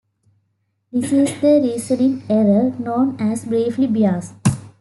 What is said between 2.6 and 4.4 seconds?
known as belief bias.